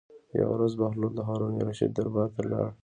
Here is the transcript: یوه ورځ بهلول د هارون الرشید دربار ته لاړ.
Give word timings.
یوه 0.39 0.53
ورځ 0.55 0.73
بهلول 0.79 1.13
د 1.15 1.21
هارون 1.27 1.51
الرشید 1.55 1.91
دربار 1.93 2.29
ته 2.35 2.41
لاړ. 2.51 2.69